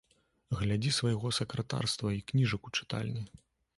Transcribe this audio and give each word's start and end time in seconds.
Глядзі 0.61 0.93
свайго 0.99 1.31
сакратарства 1.39 2.15
й 2.17 2.21
кніжак 2.33 2.61
у 2.71 2.77
чытальні. 2.79 3.23